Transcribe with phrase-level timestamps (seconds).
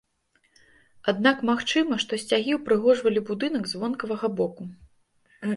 [1.13, 4.63] Аднак магчыма, што сцягі ўпрыгожвалі будынак з вонкавага боку.